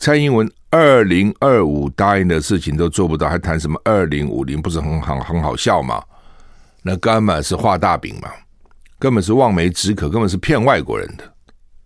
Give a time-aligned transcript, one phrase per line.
[0.00, 4.60] 蔡英文二零二五答应的事情都做不到，还谈什么二零五零？
[4.60, 6.02] 不是很好很好笑吗？
[6.82, 8.30] 那根本是画大饼嘛，
[8.98, 11.34] 根本是望梅止渴，根本是骗外国人的，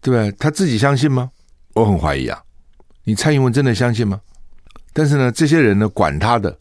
[0.00, 0.30] 对不对？
[0.38, 1.28] 他自己相信吗？
[1.74, 2.40] 我很怀疑啊。
[3.02, 4.20] 你蔡英文真的相信吗？
[4.92, 6.56] 但是呢，这些人呢，管他的，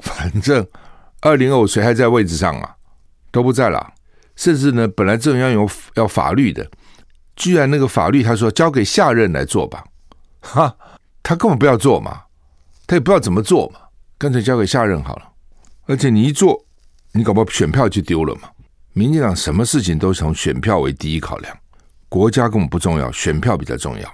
[0.00, 0.66] 反正
[1.20, 2.74] 二零二五谁还在位置上啊？
[3.30, 3.92] 都不在了。
[4.34, 6.68] 甚至呢，本来这种要有要法律的，
[7.36, 9.84] 居然那个法律他说交给下任来做吧，
[10.40, 10.76] 哈，
[11.28, 12.22] 他根本不要做嘛，
[12.86, 13.80] 他也不知道怎么做嘛，
[14.16, 15.28] 干脆交给下任好了。
[15.86, 16.64] 而且你一做，
[17.10, 18.42] 你搞不好选票就丢了嘛。
[18.92, 21.58] 民进党什么事情都从选票为第一考量，
[22.08, 24.08] 国家根本不重要，选票比较重要。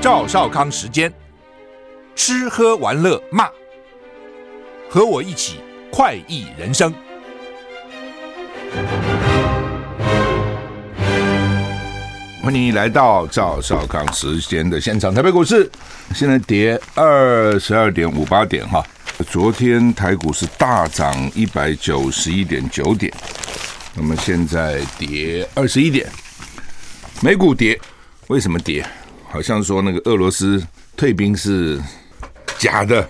[0.00, 1.12] 赵少康时间，
[2.16, 3.48] 吃喝玩乐骂，
[4.90, 5.60] 和我一起
[5.92, 6.92] 快意人生。
[12.42, 15.14] 欢迎来到赵少康时间的现场。
[15.14, 15.70] 台北股市
[16.14, 18.84] 现在跌二十二点五八点哈，
[19.28, 23.12] 昨天台股是大涨一百九十一点九点，
[23.94, 26.10] 那么现在跌二十一点，
[27.20, 27.78] 美股跌，
[28.28, 28.84] 为什么跌？
[29.28, 30.60] 好像说那个俄罗斯
[30.96, 31.80] 退兵是
[32.58, 33.00] 假的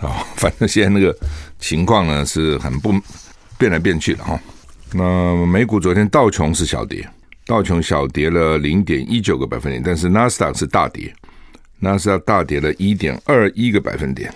[0.00, 1.14] 啊，反正现在那个
[1.58, 2.94] 情况呢是很不
[3.58, 4.40] 变来变去的哈。
[4.92, 7.06] 那美股昨天道琼是小跌，
[7.46, 11.14] 道琼小跌了零点一九个百分点，但是纳斯达克是大跌，
[11.78, 14.32] 纳斯达克大跌了一点二一个百分点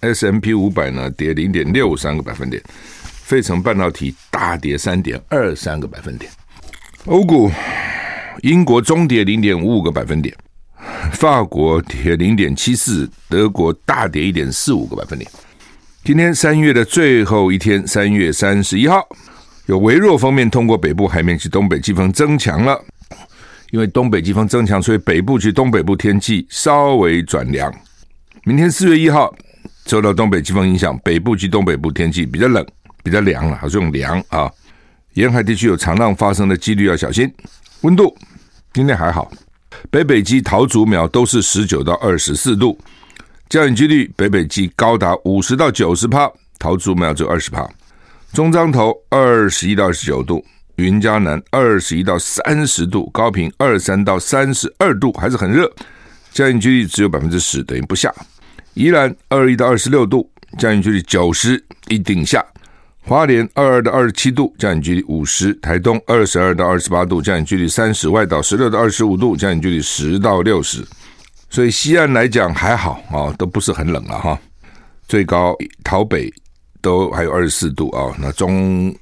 [0.00, 2.62] ，S&P 五百呢跌零点六三个百分点，
[3.02, 6.30] 费城半导体大跌三点二三个百分点，
[7.06, 7.50] 欧股
[8.42, 10.34] 英国中跌零点五五个百分点。
[11.12, 15.30] 法国跌零点七四，德国大跌一点四五个百分点。
[16.04, 19.06] 今天三月的最后一天，三月三十一号，
[19.66, 22.80] 有微弱锋面通过北部海面及东北季风增强了。
[23.70, 27.74] 因为东北季风增强，所以北部及东北部天气稍微转凉。
[28.44, 29.34] 明天四月一号，
[29.86, 32.64] 受到东北季风影响，北部及东北部天气比较冷，
[33.02, 34.48] 比较凉了，还是用凉啊。
[35.14, 37.28] 沿海地区有长浪发生的几率要小心。
[37.80, 38.16] 温度
[38.72, 39.28] 今天还好。
[39.90, 42.78] 北北基桃竹苗都是十九到二十四度，
[43.48, 46.30] 降雨几率北北基高达五十到九十趴，
[46.60, 47.68] 桃竹苗只有二十趴。
[48.34, 55.72] 中彰投二十一到二十九度，云嘉南二十一到三十度，高屏二三到三十二度，还是很热，
[56.32, 58.12] 降雨几率只有百分之十，等于不下。
[58.74, 60.28] 宜兰二一到二十六度，
[60.58, 62.44] 降雨几率九十，一定下。
[63.02, 70.84] 花莲二二到二十七度，降雨距离五十；台东二十二到二十八度，降雨距离三十；外岛十六到二十五度，降雨距离十到六十。
[71.50, 74.36] 所以西岸来讲还好啊，都不是很冷了哈。
[75.06, 76.32] 最高桃北
[76.84, 78.94] 都还有二十四度啊，那中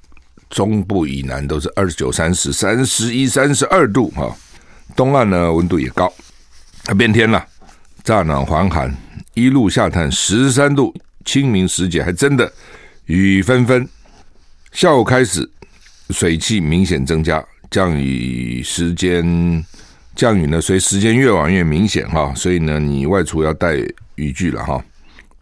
[0.48, 4.32] 中部以南都是二十九、三十、三十一、三十二度哈。
[4.94, 6.12] 东岸呢温度也高，
[6.84, 7.44] 它变天了，
[8.04, 8.96] 乍暖还寒，
[9.34, 10.94] 一路下探十三度。
[11.24, 12.52] 清明时节还真的。
[13.06, 13.88] 雨纷纷，
[14.70, 15.48] 下午开始
[16.10, 19.64] 水汽明显增加，降雨时间
[20.14, 23.74] 降雨呢，随时间越晚越明显哈，所以呢，你外出要带
[24.14, 24.84] 雨具了哈。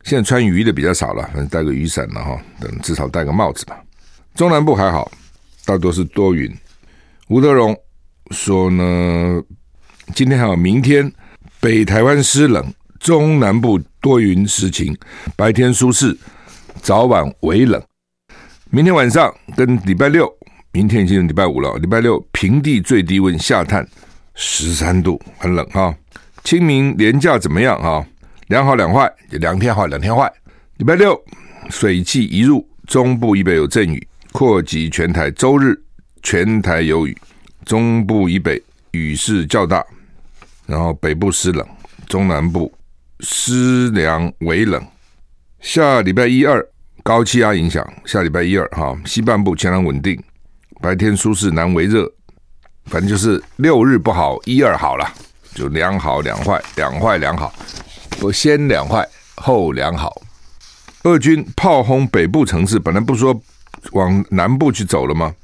[0.05, 3.79] 现在穿雨衣的比较少了，反正带个雨伞了哈，等至少戴个帽子吧。
[4.35, 5.11] 中南部还好，
[5.65, 6.51] 大多是多云。
[7.29, 7.77] 吴德荣
[8.31, 9.43] 说呢，
[10.15, 11.13] 今天还有明天，
[11.61, 14.97] 北台湾湿冷，中南部多云时晴，
[15.37, 16.17] 白天舒适。
[16.81, 17.83] 早晚微冷，
[18.71, 20.27] 明天晚上跟礼拜六，
[20.73, 21.77] 明天已经礼拜五了。
[21.77, 23.87] 礼拜六平地最低温下探
[24.35, 25.95] 十三度，很冷哈。
[26.43, 28.03] 清明连假怎么样啊？
[28.51, 30.31] 两好两坏，就两天好两天坏。
[30.79, 31.17] 礼拜六
[31.69, 35.31] 水汽一入，中部以北有阵雨，扩及全台。
[35.31, 35.81] 周日
[36.21, 37.17] 全台有雨，
[37.65, 39.87] 中部以北雨势较大，
[40.67, 41.65] 然后北部湿冷，
[42.09, 42.73] 中南部
[43.21, 44.85] 湿凉微冷。
[45.61, 46.61] 下礼拜一二
[47.05, 50.21] 高气压影响，下礼拜一二哈，西半部晴朗稳定，
[50.81, 52.13] 白天舒适，南为热，
[52.87, 55.09] 反正就是六日不好，一二好了，
[55.55, 57.55] 就两好两坏，两坏两好，
[58.23, 60.21] 我先两坏后两好。
[61.05, 63.41] 俄军炮轰北部城市，本来不说
[63.93, 65.35] 往南部去走了吗？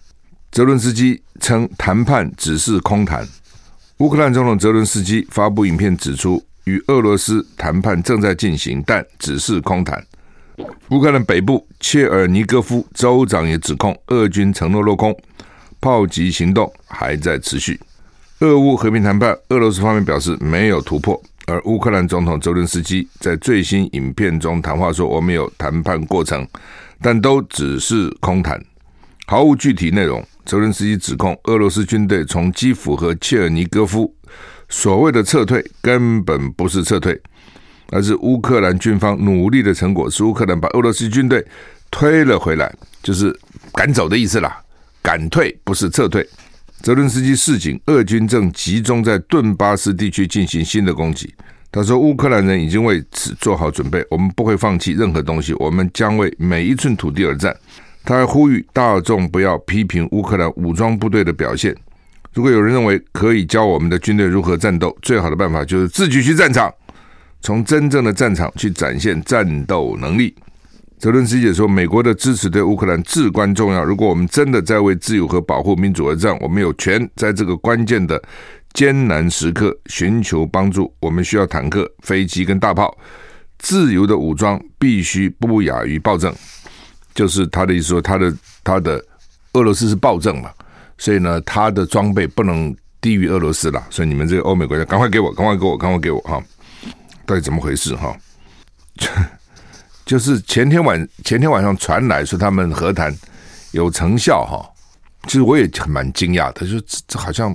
[0.52, 3.26] 泽伦斯基称谈判只是空谈。
[3.98, 6.42] 乌克兰总统泽伦斯基发布影片指出。
[6.66, 10.04] 与俄罗斯谈判正在进行，但只是空谈。
[10.88, 15.16] 乌克兰北部切尔尼戈夫州长也指控俄军承诺落空，
[15.80, 17.78] 炮击行动还在持续。
[18.40, 26.46] 俄乌和平谈判，俄罗斯方面表示没有突破，而乌克兰总统泽伦斯基在最新影片中谈话说：“我们有谈判过程，
[27.00, 28.60] 但都只是空谈。”
[29.26, 30.24] 毫无具体内容。
[30.44, 34.14] 泽伦斯基指控俄罗斯军队从基辅和切尔尼戈夫
[34.68, 37.20] 所谓的撤退根本不是撤退，
[37.90, 41.44] 而是乌克兰军方努力的成果，是乌克兰把俄罗斯军队
[41.90, 42.72] 推了回来，
[43.02, 43.36] 就是
[43.72, 44.62] 赶走的意思啦。
[45.02, 46.24] 赶退不是撤退。
[46.82, 51.34] 泽伦斯基示警，俄军正集中在顿巴斯地区进行新的攻击。
[51.72, 57.54] 他说：“乌克兰人已经为此做好准备，我们不会放弃任何东西，我们将为每一寸土地而战。”
[58.04, 61.74] 他还呼吁大众不要批评乌克兰武装部队的表现。
[62.32, 66.72] 如果有人认为可以教我们的军队如何战斗，最好的办法就是自己去战场，
[67.40, 70.32] 从真正的战场去展现战斗能力。
[70.98, 73.84] 泽伦斯基也说：“美国的支持对乌克兰至关重要。
[73.84, 78.20] 如果我们真的在为自由和保护民主而战，我们有权在这个关键的
[78.72, 80.92] 艰难时刻寻求帮助。
[81.00, 82.96] 我们需要坦克、飞机跟大炮。
[83.58, 86.34] 自由的武装必须不亚于暴政。”
[87.14, 89.02] 就是他的意思说，他的他的
[89.54, 90.50] 俄罗斯是暴政嘛，
[90.98, 93.82] 所以呢，他的装备不能低于俄罗斯了。
[93.88, 96.42] 所以你们这个欧美国家，赶快给我，赶快给我，赶快给我哈！
[97.24, 98.14] 到底怎么回事哈？
[100.06, 103.12] 就是前天晚前天晚上传来说他们和谈
[103.72, 104.64] 有成效哈，
[105.24, 107.54] 其实我也蛮惊讶的，就这好像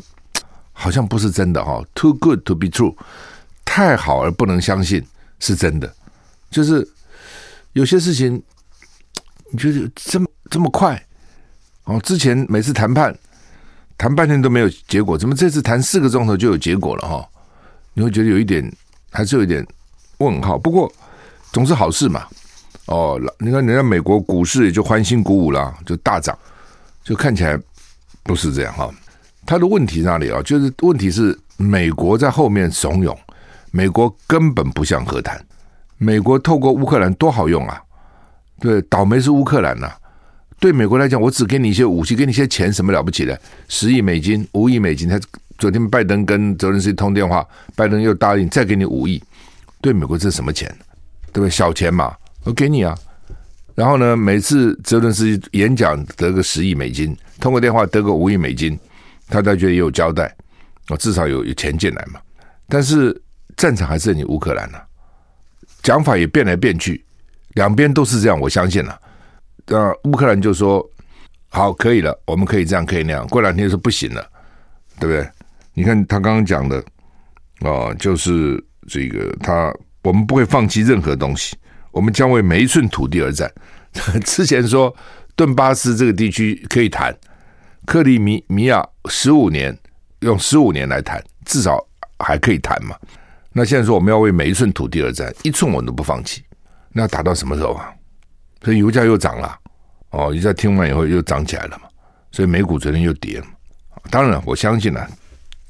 [0.73, 2.93] 好像不是真的哈，too good to be true，
[3.63, 5.01] 太好而不能相信
[5.39, 5.91] 是真的，
[6.51, 6.85] 就是
[7.71, 8.43] 有些事情
[9.51, 11.01] 你觉得这么这么快
[11.85, 13.17] 哦，之前每次谈判
[13.97, 17.25] 谈半天都没有结果，怎么这次谈四个钟头就有结果了哈？
[17.93, 18.69] 你会觉得有一点
[19.09, 19.65] 还是有一点
[20.17, 20.91] 问号，不过
[21.53, 22.27] 总是好事嘛。
[22.91, 26.37] 哦，你看人家美国股市也就欢欣鼓舞了，就大涨，
[27.05, 27.57] 就看起来
[28.21, 28.91] 不是这样哈。
[29.45, 30.41] 他的问题在哪里啊？
[30.43, 33.17] 就是问题是美国在后面怂恿，
[33.71, 35.41] 美国根本不想和谈。
[35.97, 37.81] 美国透过乌克兰多好用啊！
[38.59, 39.89] 对，倒霉是乌克兰呐、
[40.59, 43.39] 对美国来讲，我只给你一些武器，给你一些钱，什么了不起的？
[43.69, 45.07] 十亿美金、五亿美金。
[45.07, 45.17] 他
[45.57, 49.23] 昨天拜登跟泽伦斯基通电话，拜登又答应再给你五亿。
[49.79, 50.67] 对美国这是什么钱？
[51.31, 51.49] 对不对？
[51.49, 52.13] 小钱嘛。
[52.43, 52.97] 我给你啊，
[53.75, 58.77] 然后呢，每次泽伦斯基演讲得个十亿美金，通过电话得个五亿美金，
[59.27, 60.35] 他才觉得也有交代，
[60.89, 62.19] 我至少有有钱进来嘛。
[62.67, 63.19] 但是
[63.55, 64.79] 战场还是你乌克兰呢、
[65.83, 67.03] 讲法也变来变去，
[67.53, 68.99] 两边都是这样，我相信了、啊。
[69.67, 70.83] 那乌克兰就说
[71.49, 73.27] 好可以了，我们可以这样，可以那样。
[73.27, 74.27] 过两天就说不行了，
[74.99, 75.29] 对不对？
[75.73, 76.83] 你看他刚刚讲的
[77.59, 79.71] 哦，就是这个他
[80.01, 81.55] 我们不会放弃任何东西。
[81.91, 83.51] 我们将为每一寸土地而战。
[84.25, 84.93] 之前说
[85.35, 87.15] 顿巴斯这个地区可以谈，
[87.85, 89.77] 克里米米亚十五年，
[90.19, 91.85] 用十五年来谈，至少
[92.19, 92.95] 还可以谈嘛。
[93.51, 96.41] 那现在说我们要为每一寸土地而战，一寸我们都不放弃。
[96.93, 97.91] 那打到什么时候啊？
[98.63, 99.57] 所以油价又涨了，
[100.11, 101.89] 哦，油价听完以后又涨起来了嘛。
[102.31, 103.45] 所以美股昨天又跌了。
[104.09, 105.05] 当然，我相信呢、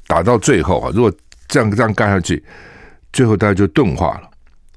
[0.06, 1.12] 打到最后啊，如果
[1.48, 2.44] 这样这样干下去，
[3.12, 4.30] 最后大家就钝化了。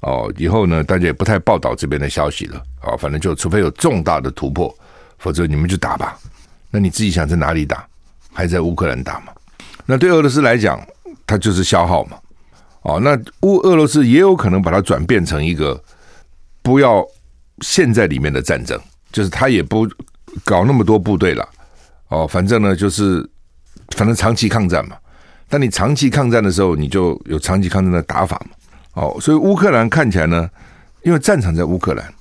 [0.06, 2.62] 哦，以后呢，大家也不太报道这边的消息了。
[2.84, 4.74] 哦，反正就除非有重大的突破，
[5.18, 6.16] 否则你们就打吧。
[6.70, 7.86] 那你自己想在哪里打？
[8.32, 9.34] 还在乌克兰打吗？
[9.86, 10.80] 那对俄罗斯来讲，
[11.26, 12.18] 它就是消耗嘛。
[12.84, 15.82] 哦，那乌俄罗斯也有可能把它转变成一个
[16.62, 17.04] 不要
[17.62, 18.80] 陷在里面的战争，
[19.12, 19.90] 就是他也不
[20.44, 21.50] 搞那么多部队了。
[22.10, 23.28] 哦，反正呢，就是
[23.96, 24.96] 反正长期抗战嘛。
[25.50, 28.56] 但你长期抗战的时候，你就有长期抗战的打法嘛。
[28.96, 30.50] 哦，所以乌克兰看起来呢，
[31.04, 32.14] 因为战场在乌克兰，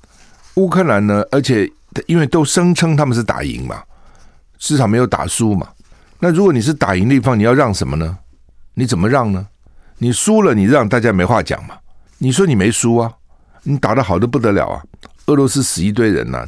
[0.57, 1.71] 乌克兰呢，而且
[2.07, 3.83] 因为都声称他们是打赢嘛，
[4.59, 5.69] 至少没有打输嘛。
[6.19, 8.19] 那如果你是打赢的一方，你要让什么呢？
[8.75, 9.47] 你怎么让呢？
[9.99, 11.77] 你输了，你让大家没话讲嘛。
[12.19, 13.13] 你说你没输啊，
[13.63, 14.83] 你打得好的不得了啊，
[15.27, 16.45] 俄罗斯死一堆人呐、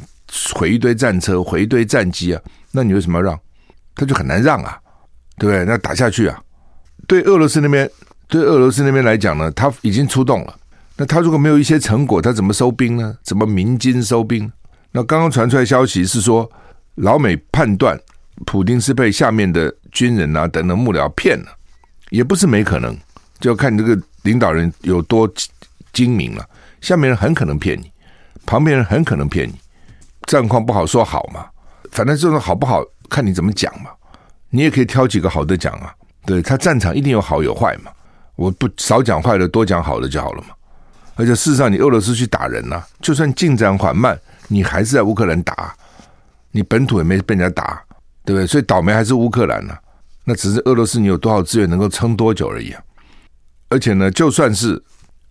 [0.53, 2.41] 毁一堆战车，毁一堆战机啊，
[2.71, 3.39] 那你为什么要让？
[3.95, 4.77] 他就很难让啊，
[5.37, 5.63] 对不对？
[5.63, 6.37] 那打下去啊，
[7.07, 7.89] 对俄罗斯那边。
[8.27, 10.55] 对俄罗斯那边来讲呢，他已经出动了。
[10.97, 13.15] 那他如果没有一些成果，他怎么收兵呢？
[13.23, 14.51] 怎么鸣金收兵？
[14.91, 16.49] 那刚刚传出来消息是说，
[16.95, 17.99] 老美判断
[18.45, 21.45] 普丁是被下面的军人啊等等幕僚骗了，
[22.09, 22.97] 也不是没可能，
[23.39, 25.31] 就看你这个领导人有多
[25.93, 26.43] 精明了。
[26.81, 27.91] 下面人很可能骗你，
[28.45, 29.53] 旁边人很可能骗你，
[30.25, 31.45] 战况不好说好嘛。
[31.91, 33.91] 反正这种好不好看你怎么讲嘛。
[34.49, 35.93] 你也可以挑几个好的讲啊。
[36.25, 37.91] 对，他战场一定有好有坏嘛。
[38.37, 40.49] 我不少讲坏的，多讲好的就好了嘛。
[41.15, 44.17] 而且事实上，你俄罗斯去打人呐、啊，就算进展缓慢，
[44.47, 45.75] 你还是在乌克兰打，
[46.51, 47.81] 你本土也没被人家打，
[48.23, 48.45] 对不对？
[48.45, 49.75] 所以倒霉还是乌克兰呢、
[50.23, 52.81] 那只是俄罗斯你有多少资源能够撑多久而已啊。
[53.69, 54.81] 而且呢，就算是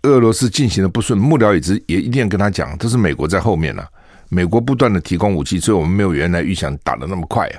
[0.02, 3.84] 俄罗斯进行的不顺，幕僚也只也一定要跟他讲，这是美国在后面呢、
[4.28, 7.56] 美国不断的提供武器，所以我们没有原来预想打得那么快啊，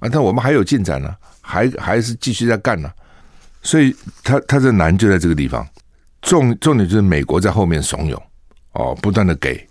[0.00, 2.90] 啊，但我们还有进展呢、还还是继续在干呢、
[3.62, 5.66] 所以他他的难就在这个地方，
[6.20, 8.20] 重重点就是美国在后面怂恿，
[8.72, 9.66] 哦，不断的给，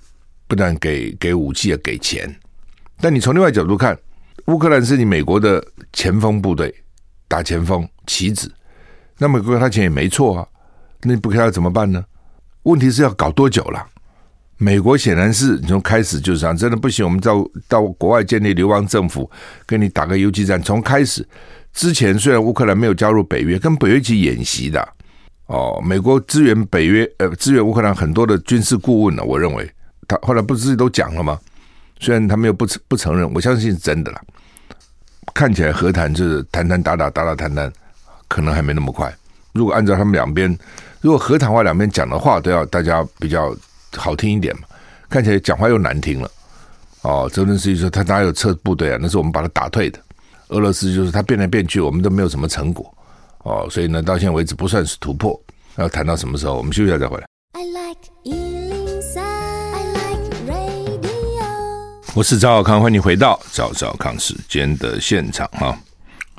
[0.47, 2.33] 不断给给武器啊，给钱，
[2.99, 3.97] 但你从另外角度看，
[4.47, 6.73] 乌克兰是你美国的前锋部队，
[7.27, 8.51] 打前锋棋子，
[9.17, 10.47] 那美国给他钱也没错啊，
[11.01, 12.03] 那你不给他怎么办呢？
[12.63, 13.85] 问题是要搞多久了？
[14.57, 19.29] 美国显然是从开始就是这样，真的不行，我们到到国外建立流亡政府，
[19.65, 20.61] 跟你打个游击战。
[20.61, 21.27] 从开始
[21.73, 24.87] 之前，虽然乌克兰没有加入北约，跟北约一起演习的
[25.47, 29.23] 哦，美国支援北约，呃，支援乌克兰很多的军事顾问呢。
[29.23, 29.69] 我认为
[30.07, 31.39] 他后来不是自己都讲了吗？
[31.99, 34.21] 虽然他们又不不承认，我相信是真的了。
[35.33, 37.71] 看起来和谈就是谈谈打打打打谈谈，
[38.27, 39.13] 可能还没那么快。
[39.53, 40.57] 如果按照他们两边，
[41.01, 43.55] 如果和谈话两边讲的话都要大家比较。
[43.97, 44.61] 好听一点嘛，
[45.09, 46.31] 看起来讲话又难听了。
[47.01, 48.97] 哦，泽连斯基说他哪有撤部队啊？
[49.01, 49.99] 那是我们把他打退的。
[50.51, 52.93] 俄罗斯就是它变来变去，我们都没有什么成果。
[53.39, 55.37] 哦，所以呢，到现在为止不算是突破。
[55.77, 56.55] 要谈到什么时候？
[56.55, 57.25] 我们休息一下再回来。
[57.53, 61.45] I like 103, I like radio。
[62.13, 65.77] 我是赵小康，欢迎回到赵少康时间的现场哈。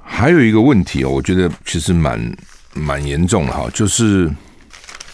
[0.03, 2.37] 还有一个问题哦，我觉得其实蛮
[2.75, 4.31] 蛮严重的哈，就是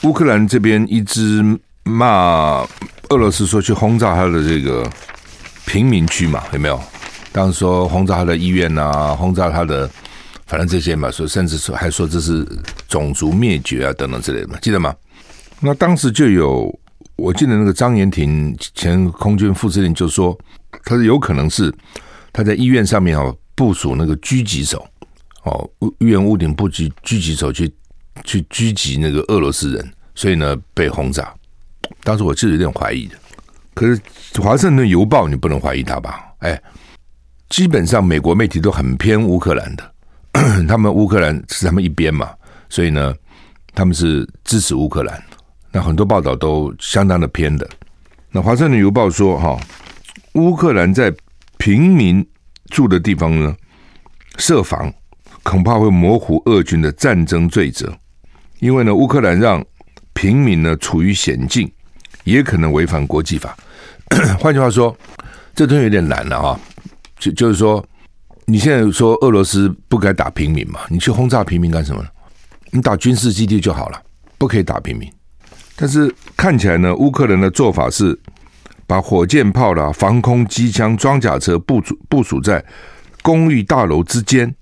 [0.02, 1.58] 乌克兰这边一直。
[1.84, 2.66] 骂
[3.08, 4.86] 俄罗斯说去轰炸他的这个
[5.64, 6.78] 平民区嘛，有没有？
[7.32, 9.88] 当时说轰炸他的医院啊，轰炸他的，
[10.46, 12.46] 反正这些嘛，说甚至说还说这是
[12.88, 14.94] 种族灭绝啊等等之类的嘛，记得吗？
[15.60, 16.72] 那当时就有，
[17.16, 20.38] 我记得那个张延廷前空军副司令就说，
[20.84, 21.72] 他是有可能是
[22.32, 24.86] 他在医院上面哦部署那个狙击手
[25.44, 25.68] 哦，
[25.98, 27.70] 医院屋顶布局狙击手去
[28.24, 31.34] 去狙击那个俄罗斯人，所以呢被轰炸。
[32.04, 33.16] 当时我是有点怀疑的，
[33.74, 33.98] 可是
[34.42, 36.24] 《华盛顿邮报》你不能怀疑他吧？
[36.38, 36.60] 哎，
[37.48, 39.94] 基本上美国媒体都很偏乌克兰的，
[40.68, 42.30] 他们乌克兰是他们一边嘛，
[42.68, 43.14] 所以呢，
[43.74, 45.22] 他们是支持乌克兰。
[45.72, 47.68] 那很多报道都相当的偏的。
[48.30, 49.58] 那《华盛顿邮报》说，哈，
[50.34, 51.12] 乌克兰在
[51.56, 52.26] 平民
[52.66, 53.54] 住的地方呢
[54.36, 54.92] 设防，
[55.42, 57.92] 恐怕会模糊俄军的战争罪责，
[58.60, 59.64] 因为呢，乌克兰让
[60.12, 61.70] 平民呢处于险境。
[62.24, 63.56] 也可能违反国际法。
[64.38, 64.94] 换句话说，
[65.54, 66.60] 这东西有点难了哈。
[67.18, 67.84] 就就是说，
[68.46, 70.80] 你现在说俄罗斯不该打平民嘛？
[70.88, 72.04] 你去轰炸平民干什么？
[72.70, 74.02] 你打军事基地就好了，
[74.36, 75.10] 不可以打平民。
[75.76, 78.18] 但是看起来呢，乌克兰的做法是
[78.86, 82.64] 把火箭炮啦、防空机枪、装甲车部署部署在
[83.22, 84.54] 公寓大楼之间，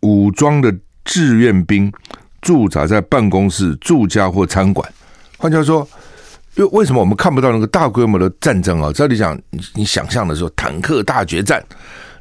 [0.00, 0.74] 武装的
[1.04, 1.92] 志愿兵
[2.40, 4.92] 驻扎在办公室、住家或餐馆。
[5.38, 5.88] 换句话说。
[6.56, 8.92] 因为为什么我们看不到那个大规模的战争啊？
[8.92, 9.40] 照理讲，
[9.72, 11.64] 你想象的时候，坦克大决战，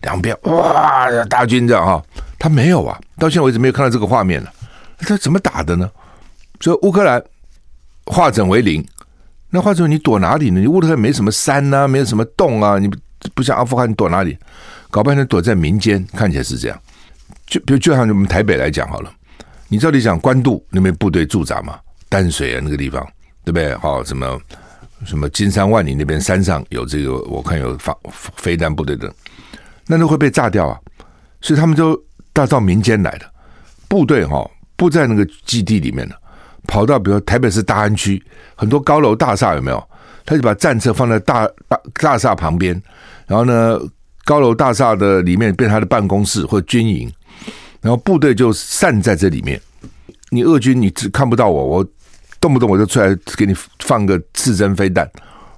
[0.01, 2.03] 两边哇大军这样哈，
[2.37, 4.51] 他没有啊，到现在为止没有看到这个画面了。
[4.99, 5.89] 他怎么打的呢？
[6.59, 7.23] 所以乌克兰
[8.05, 8.85] 化整为零，
[9.49, 10.59] 那化整你躲哪里呢？
[10.59, 12.89] 你乌克兰没什么山呐、没有什么洞啊，你
[13.33, 14.37] 不像阿富汗，躲哪里？
[14.89, 16.81] 搞半天躲在民间，看起来是这样。
[17.47, 19.11] 就比如就像我们台北来讲好了，
[19.67, 21.79] 你照理讲官渡那边部队驻扎嘛，
[22.09, 23.05] 淡水啊那个地方。
[23.45, 23.73] 对不对？
[23.77, 24.39] 好，什么
[25.05, 27.95] 什么金山万里那边山上有这个，我看有放
[28.35, 29.11] 飞弹部队的，
[29.89, 30.79] 那都会被炸掉啊！
[31.41, 31.99] 所以他们就
[32.31, 33.25] 到到民间来的
[33.87, 36.15] 部队哈，不在那个基地里面了，
[36.67, 38.23] 跑到比如台北市大安区
[38.55, 39.83] 很多高楼大厦有没有？
[40.25, 42.79] 他就把战车放在大大大厦旁边，
[43.25, 43.79] 然后呢，
[44.25, 47.11] 高楼大厦的里面变他的办公室或军营，
[47.81, 49.59] 然后部队就散在这里面。
[50.29, 51.85] 你俄军你只看不到我，我。
[52.41, 55.05] 动不动我就出来给你放个刺针飞弹，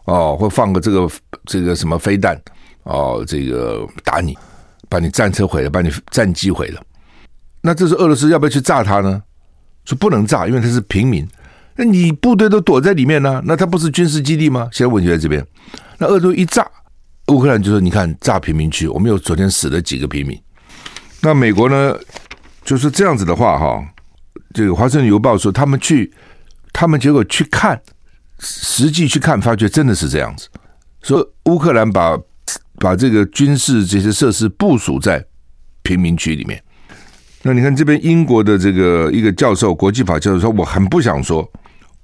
[0.06, 1.08] 哦，或放个这个
[1.46, 2.36] 这个什么飞弹，
[2.84, 4.38] 哦，这个打你，
[4.90, 6.82] 把你战车毁了，把你战机毁了。
[7.62, 9.22] 那这是俄罗斯要不要去炸他呢？
[9.86, 11.28] 说不能炸，因为他是平民。
[11.76, 14.70] 那你部队都躲在里面呢，那他不是军事基地吗？
[14.72, 15.46] 现在问题在这边。
[15.98, 16.66] 那俄罗斯一炸，
[17.28, 20.40] 乌克兰就说：“你看，炸平民区，我们有昨天死了几个平民。”
[21.22, 21.96] 那美国呢，
[22.64, 23.84] 就是这样子的话，哈，
[24.54, 26.12] 这个《华盛顿邮报》说他们去。
[26.74, 27.80] 他们结果去看，
[28.40, 30.48] 实际去看，发觉真的是这样子。
[31.02, 32.18] 说乌克兰把
[32.82, 35.24] 把这个军事这些设施部署在
[35.84, 36.62] 平民区里面。
[37.44, 41.48] 那你看这边英国的这个一个教授，国际法教授说：“我很不想说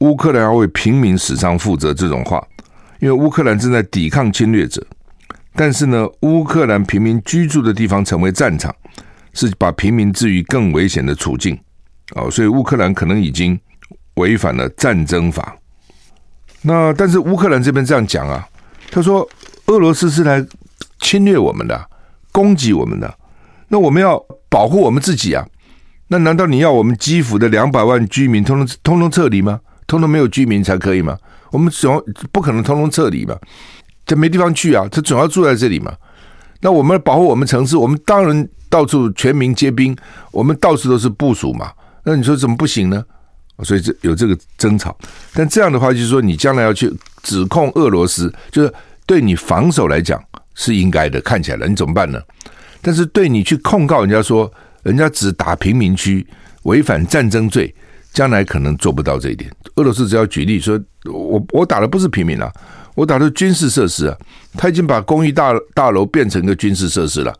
[0.01, 2.41] 乌克兰要为平民死伤负责这种话，
[3.00, 4.86] 因为乌克兰正在抵抗侵略者。
[5.55, 8.74] 但是呢，乌克兰平民居住的地方成为战场，
[9.34, 11.60] 是把平民置于更危险的处境。
[12.15, 13.60] 哦，所以乌克兰可能已经。”
[14.17, 15.55] 违反了战争法，
[16.63, 18.50] 那但是乌克兰这边这样讲啊，
[18.89, 19.29] 他说
[19.67, 20.43] 俄罗斯是来
[21.00, 21.89] 侵略我们的，
[22.32, 23.13] 攻击我们的，
[23.70, 25.46] 那我们要保护我们自己啊。
[26.10, 29.60] 那难道你要我们基辅的两百万居民通通通通撤离吗？
[29.88, 31.18] 通通没有居民才可以吗？
[31.51, 32.01] 我们总
[32.32, 33.38] 不可能通通撤离吧？
[34.06, 35.94] 这没地方去啊，他总要住在这里嘛。
[36.62, 39.96] 那我们保护我们城市，我们当然到处全民皆兵，
[40.32, 41.72] 我们到处都是部署嘛。
[42.04, 43.04] 那你说怎么不行呢？
[43.63, 44.98] 所以这有这个争吵。
[45.34, 48.74] 但这样的话，就是说你将来要去指控俄罗斯，就是
[49.06, 50.22] 对你防守来讲
[50.57, 52.19] 是应该的，看起来了，你怎么办呢？
[52.81, 54.51] 但是对你去控告人家说。
[54.83, 56.25] 人家只打平民区，
[56.63, 57.75] 违反战争罪，
[58.13, 59.51] 将来可能做不到这一点。
[59.75, 60.79] 俄罗斯只要举例说，
[61.11, 62.49] 我我打的不是平民啊，
[62.95, 64.15] 我打的是军事设施啊，
[64.53, 67.33] 他已经把公寓大大楼变成一个军事设施了。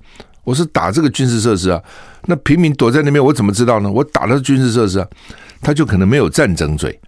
[0.44, 1.82] 我是打这个军事设施啊，
[2.26, 3.90] 那平民躲在那边，我怎么知道呢？
[3.90, 5.08] 我打的是军事设施啊，
[5.62, 7.00] 他就可能没有战争罪。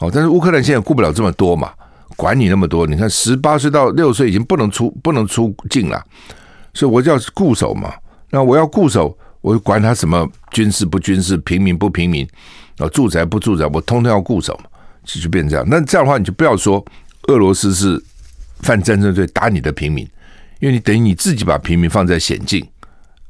[0.00, 1.70] 哦，但是乌克兰现在顾不了这么多嘛，
[2.16, 2.86] 管你那么多？
[2.86, 6.02] 你看，十八岁到六岁已经不能出不能出境了，
[6.72, 7.92] 所以我就要固守嘛。
[8.30, 9.16] 那我要固守。
[9.40, 12.26] 我管他什么军事不军事，平民不平民，
[12.78, 14.70] 啊，住宅不住宅，我通通要固守嘛，
[15.04, 15.62] 就就变这样。
[15.68, 16.82] 那这样的话，你就不要说
[17.28, 18.02] 俄罗斯是
[18.60, 20.08] 犯战争罪打你的平民，
[20.60, 22.66] 因为你等于你自己把平民放在险境，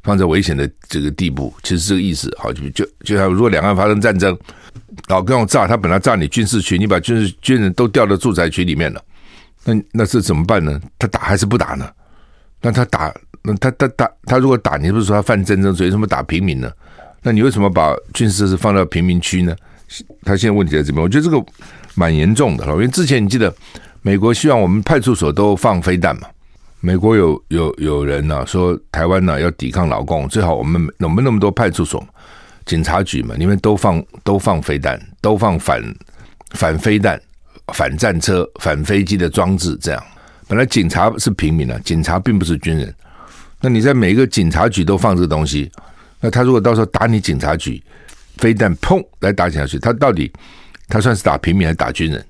[0.05, 2.33] 放在危险的这个地步，其实这个意思。
[2.39, 4.39] 好，就就就像如果两岸发生战争，
[5.09, 9.03] 老跟我炸，他本来炸你军事区，你把军事军人都调到住宅区里面了，
[9.65, 10.81] 那那是怎么办呢？
[10.99, 11.89] 他打还是不打呢？
[12.61, 13.15] 那他打？
[13.47, 15.89] 那他他打他如果打你，不是说他犯战争罪？
[15.89, 16.73] 为什么打平民呢？
[17.23, 19.55] 那你为什么把军事设施放到平民区呢？
[20.25, 21.45] 他现在问题在这边，我觉得这个
[21.95, 22.73] 蛮严重的了。
[22.73, 23.55] 因为之前你记得，
[24.01, 26.29] 美国希望我们派出所都放飞弹嘛？
[26.81, 32.03] 美国有有有人呢、说，台湾呢要抵抗老共，最好我们我们那么多派出所、
[32.67, 35.83] 警察局嘛，里面都放都放飞弹，都放反
[36.53, 37.21] 反飞弹、
[37.75, 40.03] 反战车、反飞机的装置，这样。
[40.49, 42.95] 本来警察是平民啊，警察并不是军人。
[43.61, 45.71] 那你在每一个警察局都放这个东西，
[46.21, 47.83] 那他如果到时候打你警察局，
[48.37, 50.31] 飞弹砰来打警察局，他到底
[50.89, 52.27] 他算是打平民还是打军人？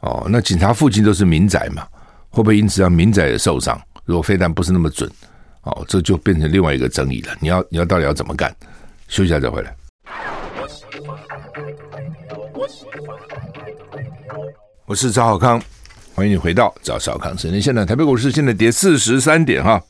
[0.00, 1.84] 哦，那警察附近都是民宅嘛，
[2.30, 3.80] 会不会因此让民宅也受伤？
[4.04, 5.10] 如果飞弹不是那么准，
[5.62, 7.34] 哦，这就变成另外一个争议了。
[7.40, 8.54] 你要你要到底要怎么干？
[9.08, 9.74] 休息一下再回来。
[14.84, 15.60] 我是赵少康，
[16.14, 17.60] 欢迎你回到赵少康时间。
[17.60, 19.82] 现在台北股市现在跌四十三点哈。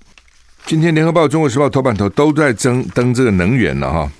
[0.65, 4.11] 今天《联合报》《中国时报》头版头都在争登这个能源了哈。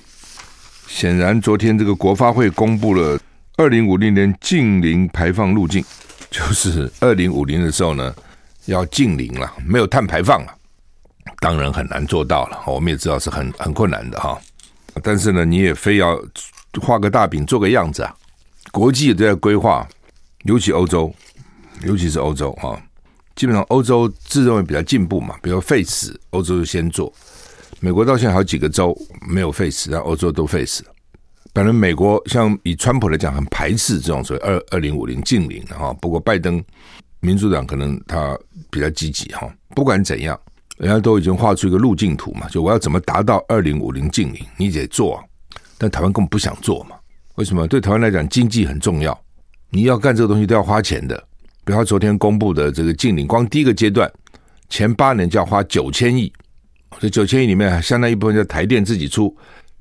[0.87, 3.19] 显然，昨天这个国发会公布了
[3.57, 5.83] 二零五零年净零排放路径，
[6.29, 8.15] 就是二零五零的时候呢，
[8.65, 10.53] 要净零了，没有碳排放了。
[11.39, 14.39] 当然很难做到了，我们也知道是很很困难的哈。
[15.03, 16.19] 但是呢，你也非要
[16.81, 18.15] 画个大饼做个样子啊。
[18.71, 19.87] 国际也都在规划，
[20.43, 21.13] 尤其欧洲，
[21.83, 22.81] 尤其是欧洲哈。
[23.35, 27.11] 基本上欧洲自认为比较进步嘛，比如 face，，欧洲就先做。
[27.79, 30.91] 美国到现在好几个州没有 face，，但欧洲都废死了。
[31.53, 35.93] 本来美国像以川普来讲，很排斥这种所谓二二零五零净零哈。
[36.01, 36.63] 不过拜登
[37.19, 38.37] 民主党可能他
[38.69, 39.47] 比较积极哈。
[39.75, 40.39] 不管怎样，
[40.77, 45.23] 人家都已经画出一个路径图嘛，就我要怎么达到二零五零净零，你得做。
[45.77, 46.95] 但台湾根本不想做嘛？
[47.35, 47.67] 为什么？
[47.67, 49.19] 对台湾来讲，经济很重要，
[49.69, 51.15] 你要干这个东西都要花钱的。
[51.63, 54.11] 比如他昨天公布的这个净零，光第一个阶段
[54.69, 56.31] 前八年就要花九千亿，
[56.99, 59.35] 这九千亿里面相当一部分叫台电自己出。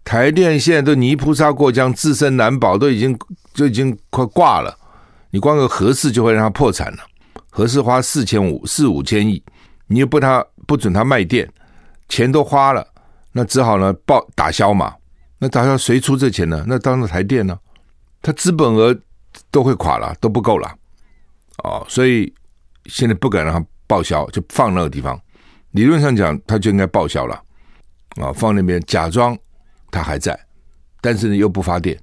[0.04, 3.18] 台电现在都泥菩萨过江，自身难保，都已经
[3.54, 4.76] 就已经快挂了。
[5.30, 6.98] 你光个核四就会让他破产了，
[7.50, 9.42] 核四花四千五四五千亿，
[9.86, 11.48] 你又不他不准他卖电，
[12.08, 12.86] 钱都花了，
[13.32, 14.94] 那只好呢报打消嘛。
[15.38, 16.64] 那打消谁出这钱呢？
[16.66, 17.58] 那当然台电呢，
[18.22, 18.98] 他资本额
[19.50, 20.74] 都会垮了，都不够了。
[21.58, 22.32] 哦，所以
[22.86, 25.20] 现在不敢让他报销，就放那个地方。
[25.72, 27.34] 理论上讲，他就应该报销了
[28.16, 29.36] 啊，放那边假装
[29.90, 30.38] 他还在，
[31.02, 31.98] 但是呢又不发电，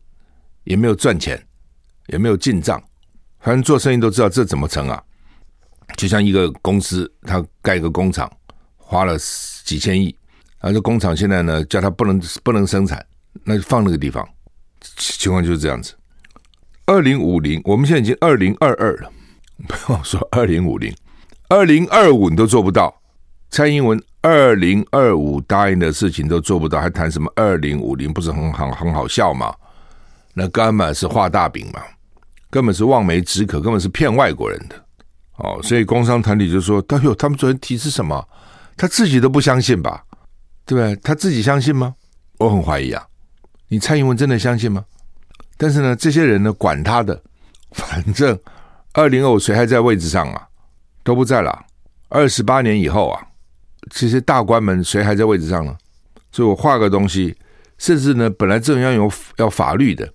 [0.64, 1.44] 也没有赚钱，
[2.08, 2.82] 也没有进账。
[3.40, 5.04] 反正做生意都知道这怎么成啊？
[5.96, 8.32] 就像一个公司，他盖一个工厂，
[8.78, 9.18] 花了
[9.64, 10.16] 几千亿，
[10.60, 13.06] 而这工厂现在呢叫他不能不能生产，
[13.44, 14.28] 那就放那个地方。
[14.98, 15.94] 情况就是这样子。
[16.86, 19.12] 二零五零，我们现在已经二零二二了。
[19.68, 20.94] 不要说二零五零，
[21.48, 22.94] 二零二五你都做不到。
[23.50, 28.12] 蔡英文二零二五答应的事情都做不到，还谈什么二零五零？
[28.12, 29.56] 不是很好很好笑吗？
[30.34, 31.82] 那根本是画大饼嘛，
[32.50, 34.83] 根本是望梅止渴，根本是骗外国人的。
[35.38, 38.28] 哦，所以工商团体就说：“哎呦，他们昨天提示什么？
[38.78, 40.04] 他自己都不相信吧？
[40.66, 40.96] 对不对？
[41.04, 41.96] 他自己相信吗？
[42.38, 43.04] 我很怀疑啊。
[43.68, 44.86] 你蔡英文真的相信吗？
[45.58, 47.22] 但是呢，这些人呢，管他的，
[47.74, 48.38] 反正。”
[48.96, 50.48] 二零二五谁还在位置上啊？
[51.04, 51.66] 都不在了。
[52.10, 53.26] 二十八年以后啊，
[53.90, 55.76] 这些大官们谁还在位置上呢？
[56.32, 57.36] 所以我画个东西，
[57.80, 60.08] 甚至呢，本来这种要有要法律的，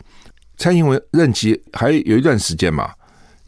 [0.56, 2.92] 蔡英文任期还有一段时间嘛。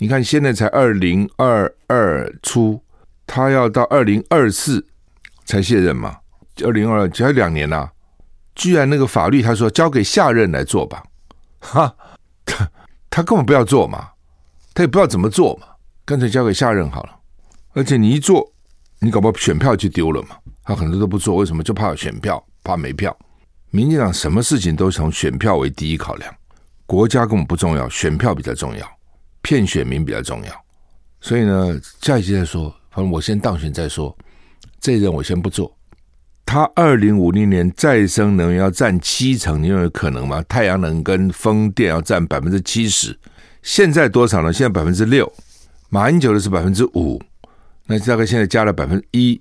[0.03, 2.83] 你看现在才二零二二初，
[3.27, 4.87] 他要到二零二四
[5.45, 6.17] 才卸任嘛，
[6.65, 7.91] 二零二二只有两年呐、
[8.55, 11.03] 居然那个法律他说交给下任来做吧，
[11.59, 11.95] 哈，
[12.47, 12.71] 他
[13.11, 14.09] 他根本不要做嘛，
[14.73, 15.67] 他也不知道怎么做嘛，
[16.07, 17.15] 干脆交给下任好了。
[17.75, 18.51] 而且你一做，
[19.01, 20.39] 你搞不好选票就丢了嘛。
[20.65, 21.63] 他很多都不做，为什么？
[21.63, 23.15] 就怕选票，怕没票。
[23.71, 26.35] 民进党什么事情都从选票为第一考量，
[26.87, 28.91] 国家根本不重要，选票比较重要，
[29.43, 30.53] 骗选民比较重要。
[31.21, 34.17] 所以呢，下一期再说，反正我先当选再说，
[34.81, 35.77] 这一任我先不做。
[36.47, 40.43] 他二零五零年再生能源要占七成，你认为可能吗？
[40.49, 43.17] 太阳能跟风电要占百分之七十，
[43.63, 44.53] 现在多少呢？
[44.53, 45.33] 现在百分之六，
[45.91, 47.23] 马英九的是百分之五。
[47.87, 49.41] 那大概现在加了百分之一，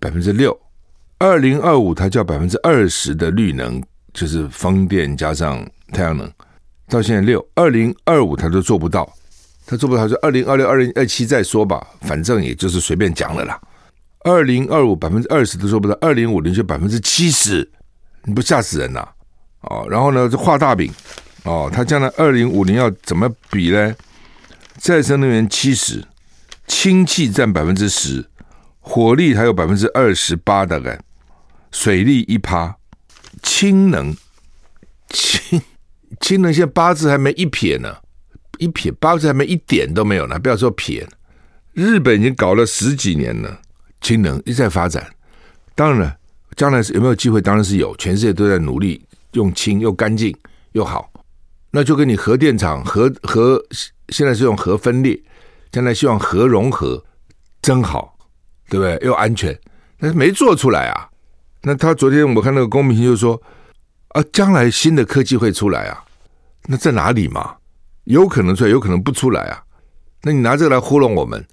[0.00, 0.58] 百分之六，
[1.18, 3.80] 二零二五它叫百分之二十的绿能，
[4.12, 6.28] 就是风电加上太阳能，
[6.88, 9.08] 到现在六，二零二五它都做不到，
[9.72, 13.58] 他做不到，就二零二六、二零二七再说吧，反正也就是随便讲了啦。
[14.20, 17.66] 二零二五百分之二十都做不到，二零五零就百分之七十，
[18.24, 19.08] 你不吓死人呐？
[19.62, 20.92] 哦，然后呢就画大饼，
[21.44, 23.96] 哦，他将来二零五零要怎么比呢？
[24.76, 26.04] 再生能源七十。
[26.68, 28.24] 氢气占百分之十，
[28.80, 31.00] 火力还有百分之二十八，大概
[31.70, 32.76] 水力一趴，
[33.42, 34.14] 氢能
[35.08, 35.60] 氢
[36.20, 37.96] 氢能现在八字还没一撇呢，
[38.62, 41.06] 一撇八字还没一点都没有呢，不要说撇。
[41.72, 43.60] 日本已经搞了十几年了，
[44.00, 45.04] 氢能一再发展，
[45.74, 46.16] 当然了，
[46.54, 47.40] 将来是有没有机会？
[47.40, 50.36] 当然是有，全世界都在努力用氢又干净
[50.72, 51.10] 又好，
[51.70, 53.60] 那就跟你核电厂核核
[54.10, 55.20] 现在是用核分裂。
[55.72, 57.02] 将来希望核融合
[57.62, 58.14] 真好，
[58.68, 58.98] 对不对？
[59.06, 59.58] 又安全，
[59.98, 61.08] 但是没做出来啊。
[61.62, 63.40] 那他昨天我看那个公民就说
[64.08, 66.04] 啊，将来新的科技会出来啊，
[66.66, 67.56] 那在哪里嘛？
[68.04, 69.62] 有可能出来，有可能不出来啊。
[70.22, 71.44] 那你拿这个来糊弄我们，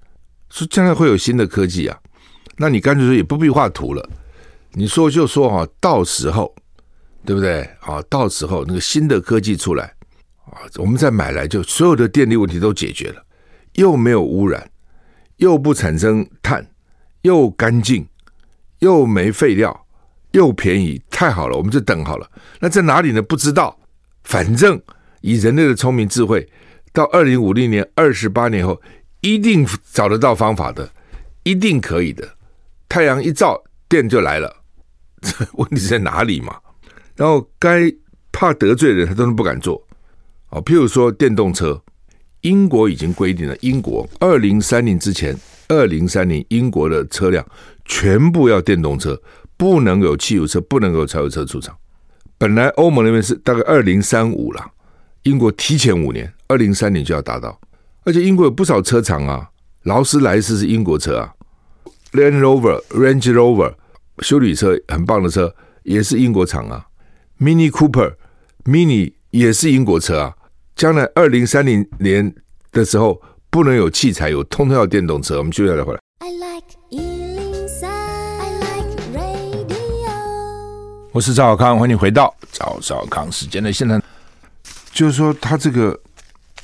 [0.50, 2.00] 说将来会有新的科技啊？
[2.58, 4.10] 那你干脆说也不必画图了，
[4.74, 6.54] 你说就说哈，到时候
[7.26, 7.62] 对不对？
[7.82, 9.94] 啊，到时候那个新的科技出来
[10.46, 13.24] 啊，我们再买来，就所有的电力问题都解决了。
[13.74, 14.70] 又没有污染，
[15.38, 16.68] 又不产生碳，
[17.22, 18.08] 又干净，
[18.80, 19.86] 又没废料，
[20.32, 21.56] 又便宜，太好了！
[21.56, 22.30] 我们就等好了。
[22.60, 23.22] 那在哪里呢？
[23.22, 23.80] 不知道。
[24.24, 24.82] 反正
[25.22, 26.48] 以人类的聪明智慧，
[26.94, 28.82] 到二零五零年，二十八年后，
[29.22, 30.92] 一定找得到方法的，
[31.44, 32.28] 一定可以的。
[32.88, 34.64] 太阳一照，电就来了。
[35.22, 36.56] 这 问题在哪里嘛？
[37.16, 37.92] 然后该
[38.32, 39.86] 怕得罪人，他都是不敢做。
[40.50, 41.82] 哦，譬如说电动车。
[42.44, 47.46] 英国已经规定了，英国二零三零之前，二零三零英国的车辆
[47.84, 49.22] 全部要电动车，
[49.58, 51.76] 不能有汽油车，不能有柴油车出厂。
[52.38, 54.66] 本来欧盟那边是大概二零三五了，
[55.24, 57.60] 英国提前五年，二零三零就要达到。
[58.06, 59.50] 而且英国有不少车厂啊，
[59.84, 61.34] 劳斯莱斯是英国车啊
[62.14, 63.74] ，Land Rover、Range Rover
[64.20, 65.54] 修理车很棒的车
[65.84, 66.88] 也是英国厂啊
[67.40, 68.16] ，Mini Cooper、
[68.64, 70.36] Mini 也是英国车啊。
[70.76, 72.34] 将来二零三零年
[72.72, 75.38] 的时候，不能有汽柴油，通通要电动车。
[75.38, 76.00] 我们接下来回来。
[76.20, 80.10] I like 103, I like radio。
[81.12, 84.02] 我是赵小康，欢迎回到赵小康时间的现场。
[84.92, 86.00] 就是说，他这个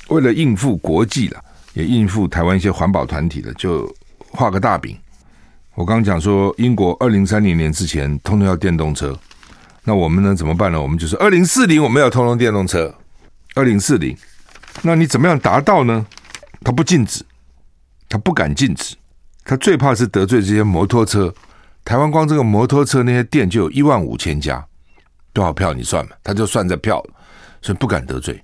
[0.08, 1.42] 为了应付国际了，
[1.74, 3.92] 也应付台湾一些环保团体的，就
[4.30, 4.96] 画个大饼。
[5.74, 9.18] 我刚讲说，英国二零三零年之前，通通要电动车。
[9.84, 10.34] 那我们呢？
[10.34, 10.80] 怎么办呢？
[10.80, 12.92] 我们就是二零四零，我们要通通电动车。
[13.54, 14.16] 二零四零，
[14.82, 16.04] 那你怎么样达到呢？
[16.62, 17.24] 他不禁止，
[18.08, 18.96] 他不敢禁止，
[19.44, 21.32] 他最怕是得罪这些摩托车。
[21.84, 24.66] 台湾光这个摩托车那些店就有一万五千家，
[25.32, 26.16] 多少票你算嘛？
[26.24, 27.00] 他就算这票，
[27.66, 28.40] 所以不敢得罪，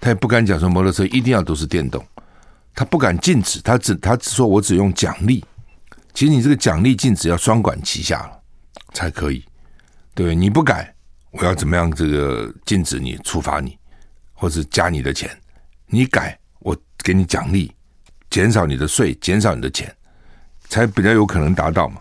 [0.00, 2.04] 他也不敢讲说摩托车一定要都是电动，
[2.74, 5.44] 他不敢禁止，他只他只说我只用奖励。
[6.12, 8.42] 其实你这个奖励禁止要双管齐下了
[8.92, 9.44] 才可以，
[10.12, 10.34] 对？
[10.34, 10.92] 你不改，
[11.30, 13.78] 我要怎么样这个禁止你、处罚你？
[14.34, 15.30] 或者加你的钱，
[15.86, 17.72] 你改我给你奖励，
[18.28, 19.94] 减少你的税，减少你的钱，
[20.68, 22.00] 才比较有可能达到嘛。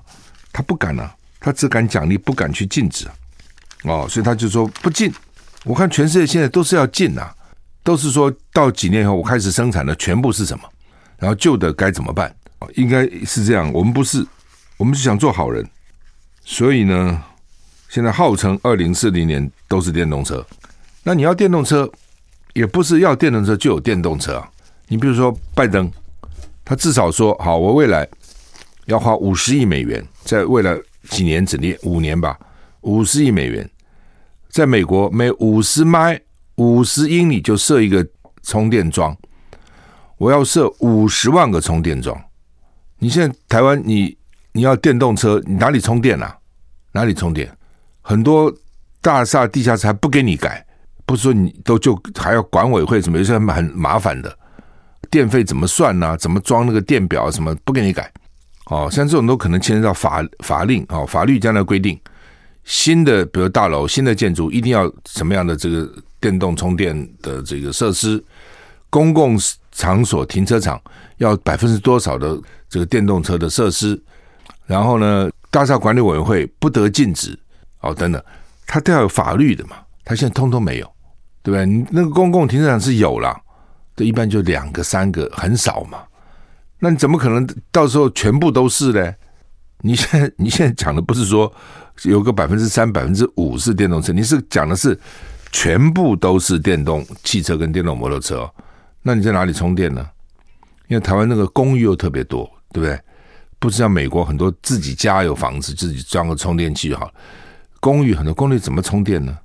[0.51, 3.07] 他不敢啊，他只敢奖励，不敢去禁止。
[3.83, 5.13] 哦，所以他就说不禁。
[5.67, 7.29] 我看全世界现在都是要禁呐，
[7.83, 10.63] 都是说到几年以后我开始生产的全部是什么，
[11.17, 12.33] 然后旧的该怎么办？
[12.75, 13.71] 应该是这样。
[13.73, 14.25] 我们不是，
[14.77, 15.67] 我们是想做好人，
[16.45, 17.21] 所以呢，
[17.89, 20.45] 现在号称二零四零年都是电动车。
[21.03, 21.89] 那你要电动车？
[22.53, 24.49] 也不是要电动车就有电动车啊！
[24.87, 25.91] 你比如说拜登，
[26.65, 28.07] 他至少说好，我未来
[28.85, 30.75] 要花五十亿美元，在未来
[31.09, 32.35] 几年之内，五年吧，
[32.81, 33.69] 五十亿美元，
[34.49, 36.19] 在美国每五十迈
[36.55, 38.05] 五十英里就设一个
[38.43, 39.15] 充电桩，
[40.17, 42.19] 我要设五十万个充电桩。
[42.99, 44.17] 你现在台湾，你
[44.53, 46.35] 你要电动车，你哪里充电啊？
[46.93, 47.51] 哪里充电？
[48.01, 48.51] 很多
[49.01, 50.65] 大厦地下室还不给你改，
[51.05, 54.35] 不是说你都就还要管委会什么，有些很麻烦的，
[55.11, 58.11] 电费怎么算呢、怎么装那个电表什么不给你改？
[58.71, 61.99] 哦，像这种都可能牵涉到法法令哦，法律将来规定
[62.67, 68.21] 新的，比如大楼、新的建筑一定要什么样的这个电动充电的这个设施，
[68.89, 69.39] 公共
[69.71, 70.79] 场所停车场
[71.15, 73.97] 要百分之多少的这个电动车的设施，
[74.65, 77.39] 然后呢，大厦管理委员会不得禁止
[77.79, 78.21] 哦，等等，
[78.65, 80.91] 它都要有法律的嘛，它现在通通没有，
[81.41, 81.65] 对不对？
[81.65, 83.33] 你那个公共停车场是有了，
[83.95, 85.99] 这一般就两个、三个，很少嘛。
[86.79, 89.13] 那你怎么可能到时候全部都是呢？
[89.81, 91.51] 你现在你现在讲的不是说
[92.03, 94.99] 有个百分之三、百分之五是电动车，你是讲的是
[95.51, 98.49] 全部都是电动汽车跟电动摩托车。
[99.01, 100.05] 那你在哪里充电呢？
[100.87, 102.99] 因为台湾那个公寓又特别多，对不对？
[103.59, 107.11] 不是像美国很多自己家有房子，自己装个充电器就好。
[107.79, 109.37] 公寓很多公寓怎么充电呢？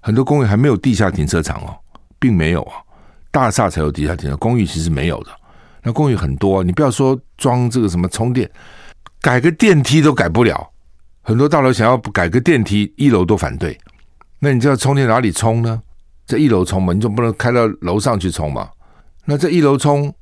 [0.00, 1.76] 很多公寓还没有地下停车场哦，
[2.18, 2.76] 并没有啊，
[3.30, 5.30] 大厦才有地下停车，公寓其实没有的。
[5.82, 8.48] 那公寓很多，你不要说装这个什么充电，
[9.20, 10.70] 改个电梯都改不了。
[11.22, 13.78] 很多大楼想要改个电梯，一楼都反对。
[14.38, 15.82] 那你知道充电哪里充呢？
[16.26, 18.68] 在一楼充嘛，你总不能开到楼上去充嘛？
[19.24, 20.14] 那在一楼充，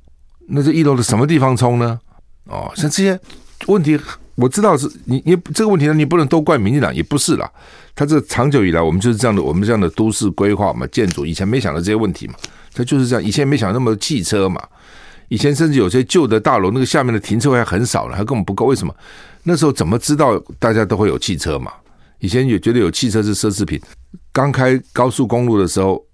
[0.48, 2.00] 那在一楼的什么地方充呢？
[2.46, 3.18] 哦，像这些
[3.66, 3.98] 问题，
[4.36, 7.50] 我知道是你你这个问题呢，你不能都怪民进党，也不是啦。
[7.94, 12.34] 他这长久以来，我们就是这样的，我们这样的都市规划嘛，建筑以前没想到这些问题嘛，
[12.72, 14.60] 他就是这样，以前没想那么多汽车嘛。
[15.28, 18.66] 以前甚至有些旧的大楼，那个下面的停车位还很少了，还根本不够。
[18.66, 18.94] 为什么？
[19.42, 21.72] 那时候怎么知道大家都会有汽车嘛？
[22.18, 23.80] 以前也觉得有汽车是奢侈品。
[24.32, 26.04] 刚开高速公路的时候，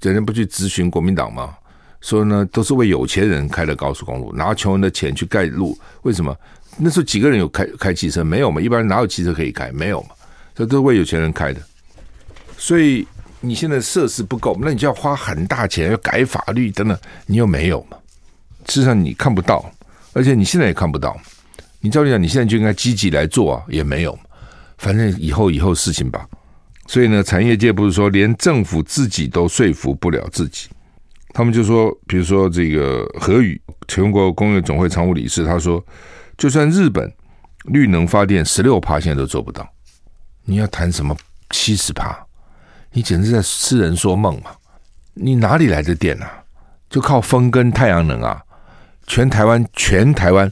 [0.00, 1.54] 人家不去咨询国民党吗？
[2.00, 5.78] 说呢，都是为有钱人开的高速公路，拿穷人的钱去盖路。
[6.02, 6.34] 为什么？
[6.78, 8.24] 那时候几个人有开开汽车？
[8.24, 8.60] 没有嘛？
[8.60, 9.70] 一般人哪有汽车可以开？
[9.72, 10.10] 没有嘛？
[10.54, 11.60] 这都是为有钱人开的。
[12.56, 13.06] 所以
[13.40, 17.96] 你现在设施不够，那你就要花很大钱要改法律等等，你又没有嘛？
[18.70, 19.68] 事实上你看不到，
[20.12, 21.18] 而且你现在也看不到。
[21.80, 24.16] 你照理讲，你现在就应该积极来做啊，也没有。
[24.78, 26.24] 反正以后以后事情吧。
[26.86, 30.68] 所以呢，产业界不是说连政府自己都说服不了自己，
[31.34, 35.84] 他们就说，比如说这个何宇，全国工业总会常务理事，他说，
[36.38, 37.12] 就算日本
[37.64, 39.68] 绿能发电十六趴，现在都做不到。
[40.44, 41.16] 你要谈什么
[41.50, 42.16] 七十趴？
[42.92, 44.52] 你简直在痴人说梦嘛！
[45.14, 46.44] 你哪里来的电啊？
[46.88, 48.42] 就靠风跟太阳能啊！
[49.10, 50.48] 全台湾，全台湾，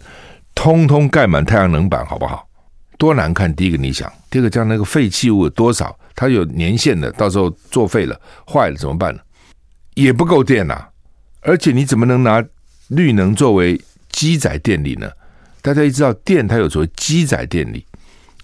[0.52, 2.44] 通通盖满太阳能板，好不好？
[2.98, 3.54] 多难看！
[3.54, 5.96] 第一个你想，第二个，这样那个废弃物有多少？
[6.16, 9.20] 它有年限的，到时候作废了、坏了怎么办呢？
[9.94, 10.88] 也不够电呐、啊！
[11.42, 12.44] 而且你怎么能拿
[12.88, 15.08] 绿能作为积载电力呢？
[15.62, 17.86] 大家一知道电，它有所谓基载电力。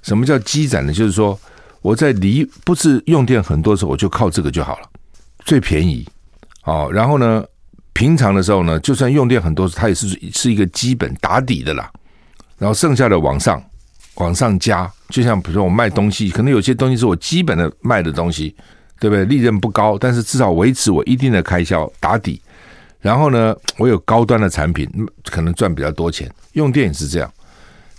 [0.03, 0.93] 什么叫积载呢？
[0.93, 1.37] 就是说
[1.83, 4.89] 我在离不是用电很多时候，我就靠这个就好了，
[5.45, 6.07] 最便宜。
[6.63, 7.45] 哦，然后呢？
[7.95, 11.91] 平常的时候呢，就算用电很多，它也是是一个基本打底的啦。
[12.59, 13.63] 然后剩下的往上
[14.17, 18.55] 往上加，就像比如说我卖东西，可能有些东西是我基本的卖的东西，
[19.01, 19.25] 对不对？
[19.25, 22.41] 利润不高，但是至少维持我一定的开销打底。
[23.01, 24.89] 然后呢，我有高端的产品，
[25.25, 26.31] 可能赚比较多钱。
[26.53, 27.33] 用电也是这样，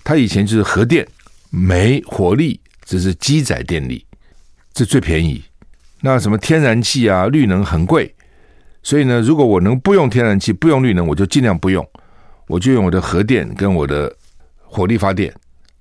[0.03, 1.07] 它以前就是核电、
[1.49, 4.05] 煤、火力，这是基载电力，
[4.73, 5.43] 这最便宜。
[6.01, 8.13] 那什么天然气啊、绿能很贵。
[8.85, 11.83] 所以呢，如果我能不用天然气、不用绿能，我就尽量不用，
[12.45, 12.85] 我就用。
[12.85, 14.15] 我的核电跟我的
[14.61, 15.33] 火力发电，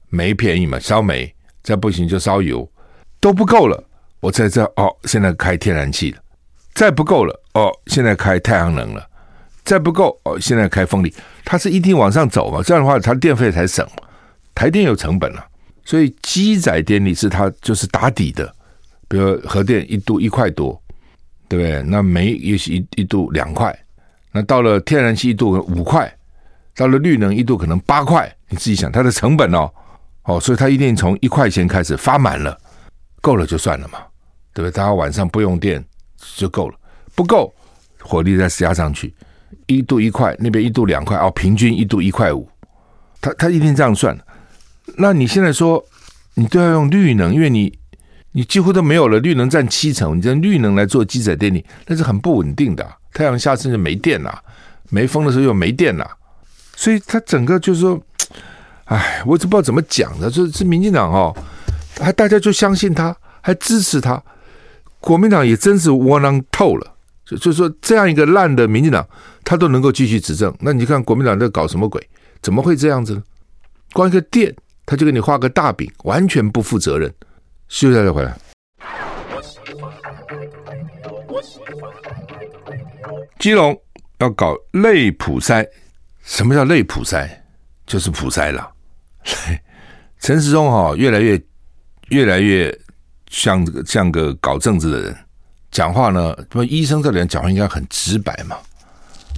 [0.09, 1.31] 煤便宜嘛，烧煤，
[1.63, 2.67] 再不行就烧油，
[3.21, 3.85] 都不够了，
[4.21, 6.19] 我在这哦，现在开天然气了，
[6.73, 9.07] 再不够了哦，现在开太阳能了，
[9.65, 11.13] 再不够哦，现在开风力，
[11.45, 13.87] 它是一定往上走嘛，这样的话它电费才省，
[14.55, 15.47] 台电有成本了，
[15.85, 18.51] 所以基载电力是它就是打底的，
[19.09, 20.81] 比如核电一度一块多。
[21.49, 21.83] 对不对？
[21.83, 23.77] 那煤也许一一度两块，
[24.33, 26.13] 那到了天然气一度五块，
[26.75, 28.31] 到了绿能一度可能八块。
[28.49, 29.71] 你自己想它的成本哦，
[30.25, 32.59] 哦，所以它一定从一块钱开始发满了，
[33.21, 33.99] 够了就算了嘛，
[34.53, 34.75] 对不对？
[34.75, 35.85] 大家晚上不用电
[36.37, 36.77] 就够了，
[37.15, 37.53] 不够
[38.01, 39.15] 火力再加上去，
[39.67, 42.49] 一度一块，那边一度两块哦，平均一度一块五，
[43.21, 44.19] 它它一定这样算。
[44.97, 45.85] 那你现在说
[46.35, 47.73] 你都要用绿能，因为你。
[48.37, 52.85] 你几乎都没有了，绿能占七成，你这绿能来做基载电力，那是很不稳定的。
[53.13, 54.43] 太阳下甚至没电了，
[54.91, 56.05] 没风的时候又没电了，
[56.75, 57.97] 所以它整个就是说
[58.87, 61.33] 哎，我也不知道怎么讲的，这这民进党哦，
[62.01, 64.21] 还大家就相信他，还支持他，
[64.99, 66.91] 国民党也真是窝囊透了。
[67.25, 69.07] 就就说这样一个烂的民进党，
[69.45, 72.05] 他都能够继续执政，那你看国民党在搞什么鬼？
[72.43, 73.23] 怎么会这样子呢？
[73.93, 74.53] 光一个电，
[74.85, 77.11] 他就给你画个大饼，完全不负责任。
[77.69, 78.37] 休息一下再回来。
[83.39, 83.79] 基隆
[84.19, 85.67] 要搞类普筛，
[86.23, 87.29] 什么叫类普筛？
[87.87, 88.71] 就是普筛了。
[90.21, 91.39] 陈时中哈、哦，越来越
[92.09, 92.75] 越来越
[93.29, 95.15] 像这个像个搞政治的人。
[95.71, 98.57] 讲话呢，那么医生这里人讲话应该很直白嘛。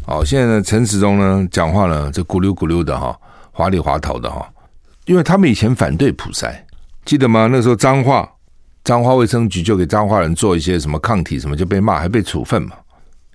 [0.06, 3.18] 哦，现在呢，陈时中呢讲话呢，就咕溜咕溜的哈，
[3.50, 4.48] 滑里滑头的哈。
[5.06, 6.54] 因为他们以前反对普筛，
[7.06, 7.48] 记得吗？
[7.50, 8.28] 那时候彰化
[8.84, 12.76] 彰化卫生局就给彰化人做一些什么抗体什么，就被骂，还被处分嘛。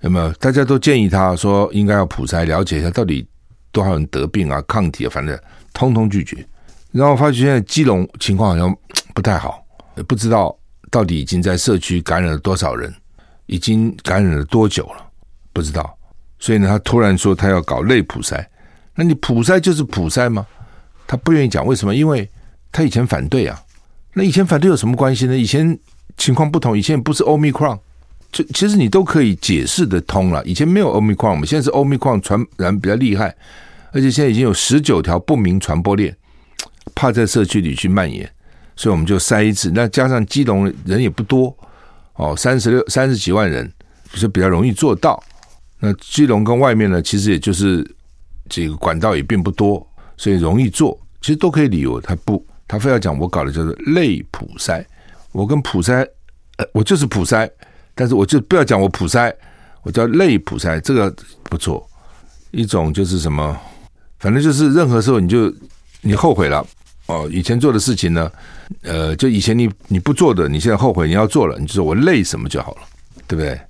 [0.02, 0.30] 有没有？
[0.34, 3.26] 大家都建议他说应该要普筛，了解一下到底
[3.72, 5.36] 多少人得病啊，抗体啊，反正
[5.72, 6.46] 通通拒绝。
[6.90, 8.76] 然后发觉现在基隆情况好像
[9.14, 9.64] 不太好，
[9.96, 10.56] 也不知道。
[10.90, 12.94] 到底已经在社区感染了多少人？
[13.46, 15.06] 已经感染了多久了？
[15.50, 15.98] 不知道。
[16.38, 18.44] 所以呢，他突然说他要搞类普筛。
[18.94, 20.46] 那你普筛就是普筛吗？
[21.06, 21.94] 他不愿意讲为什么？
[21.94, 22.28] 因为
[22.72, 23.62] 他以前反对啊。
[24.14, 25.36] 那以前反对有什么关系呢？
[25.36, 25.78] 以前
[26.16, 27.78] 情况不同，以前不是 Omicron，
[28.32, 30.44] 这其实你都可以解释得通了。
[30.44, 33.34] 以前没有 Omicron，我们现在是 Omicron 传染比较厉害，
[33.92, 36.16] 而且现在已经有十九条不明传播链，
[36.94, 38.28] 怕在社区里去蔓延。
[38.74, 41.54] 所以我们就筛一次，那加上基隆人也不多
[42.14, 43.70] 哦，三十六三十几万人，
[44.10, 45.22] 就是比较容易做到。
[45.78, 47.86] 那基隆跟外面呢，其实也就是
[48.48, 52.00] 这个管道也并不多，所以容易做，其实都可以理由。
[52.00, 54.82] 他不，他非要讲我搞的叫做类普筛，
[55.32, 56.08] 我跟普筛，
[56.56, 57.46] 呃，我就是普筛，
[57.94, 59.30] 但是我就不要讲我普筛，
[59.82, 61.86] 我叫类普筛，这个不错。
[62.50, 63.54] 一种就是什么，
[64.20, 65.54] 反正就是任何时候你就
[66.00, 66.66] 你后悔了。
[67.08, 68.32] 哦，以前做的事情呢，
[68.80, 72.80] 呃，就以前你你不做的，你现在后悔你要做了，你就说我累什么就好了，
[73.28, 73.60] 对不对？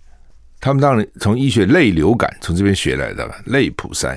[0.60, 4.16] 他们当然从医学类流感从这边学来的类普筛，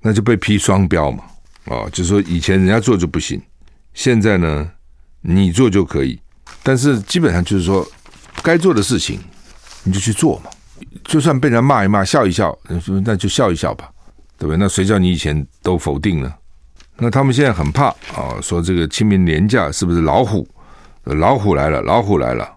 [0.00, 1.24] 那就被批双标嘛。
[1.66, 3.38] 哦，就是说以前人家做就不行，
[3.94, 4.70] 现在呢
[5.22, 6.20] 你做就可以，
[6.62, 7.86] 但是基本上就是说
[8.42, 9.18] 该做的事情
[9.84, 10.50] 你就去做嘛，
[11.04, 12.56] 就算被人骂一骂笑一笑，
[13.04, 13.90] 那就笑一笑吧，
[14.36, 14.56] 对不对？
[14.58, 16.34] 那谁叫你以前都否定呢？
[16.96, 20.46] 那他们现在很怕啊，说这个清明连假是不是老虎？
[21.04, 22.50] 老虎来了，老虎来了。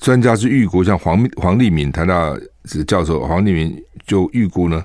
[0.00, 2.40] 专家是预估，像黄黄立民，他的
[2.86, 4.84] 教授黄立民就预估呢，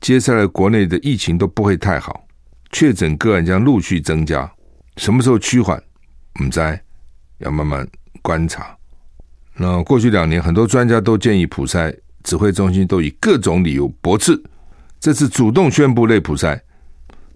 [0.00, 2.24] 接下来国内的疫情都不会太好，
[2.70, 4.50] 确诊个案将陆续增加。
[4.98, 5.80] 什么时候趋缓？
[6.34, 6.78] 我们再
[7.38, 7.86] 要慢慢
[8.20, 8.76] 观察。
[9.54, 14.40] 那过去两年，很多专家都建议普筛，指挥中心都以各种理由驳斥，
[15.00, 16.60] 这次主动宣布类普筛。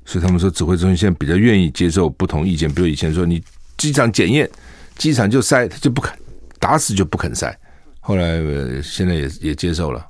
[0.04, 2.68] 所以他们说，指挥中心现在比较愿意接受不同意见。
[2.72, 3.42] 比如以前说你
[3.76, 4.50] 机场检验，
[4.96, 6.12] 机场就筛，他就不肯，
[6.58, 7.54] 打死就不肯筛。
[8.00, 10.04] 后来呃现在也也接受了。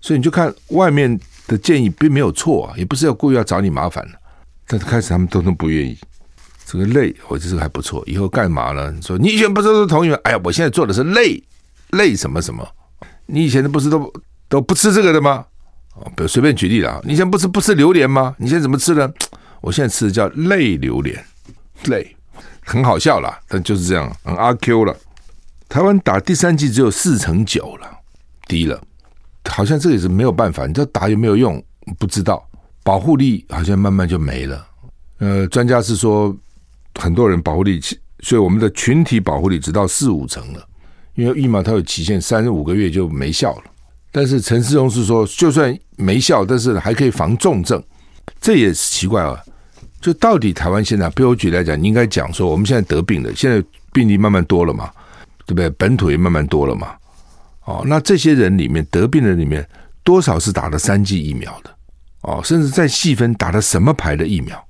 [0.00, 4.06] 所以你就看外面的建议并没有错啊，也不是要故意要找你麻烦。
[4.66, 5.98] 但是开始他们都都不愿意。
[6.70, 8.04] 这个累，我觉得这个还不错。
[8.06, 8.90] 以后干嘛呢？
[8.90, 10.18] 你说你以前不是都同意吗？
[10.24, 11.42] 哎呀，我现在做的是累，
[11.92, 12.66] 累什么什么。
[13.24, 14.12] 你以前不是都
[14.50, 15.46] 都不吃这个的吗？
[15.94, 18.34] 哦，比如随便举例了啊，你以前不是不吃榴莲吗？
[18.38, 19.10] 你现在怎么吃呢？
[19.62, 21.24] 我现在吃的叫类榴莲，
[21.86, 22.14] 类
[22.64, 24.94] 很好笑啦，但就是这样，很阿 Q 了。
[25.68, 27.90] 台湾打第三季只有四成九了，
[28.46, 28.80] 低了，
[29.48, 30.66] 好像这也是没有办法。
[30.66, 31.62] 你知道打有没有用？
[31.98, 32.46] 不知道，
[32.82, 34.66] 保护力好像慢慢就没了。
[35.18, 36.34] 呃，专家是说
[36.98, 37.80] 很多人保护力，
[38.20, 40.62] 所以我们的群体保护力只到四五成了，
[41.14, 43.62] 因为疫苗它有期限，三十五个月就没效了。
[44.10, 47.82] 但是陈世荣是说，就算没效，但是还可以防重症。
[48.40, 49.38] 这也是奇怪啊！
[50.00, 54.90] 就到底台湾现在，比如举例来讲，你应该讲说，我们现在得病的，现在病例慢慢多了嘛，
[55.46, 55.68] 对不对？
[55.70, 56.94] 本土也慢慢多了嘛。
[57.64, 59.66] 哦，那这些人里面得病的里面，
[60.02, 61.70] 多少是打了三剂疫苗的？
[62.22, 64.67] 哦，甚至再细分打了什么牌的疫苗？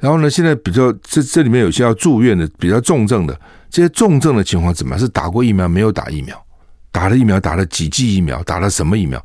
[0.00, 3.38] 然后呢，现在比较这这里面有些要住院的，比较重症的，
[3.70, 4.98] 这些重症的情况怎么样？
[4.98, 6.42] 是打过疫苗没有打疫苗？
[6.90, 8.42] 打了疫苗打了几剂疫苗？
[8.44, 9.22] 打了什么疫苗？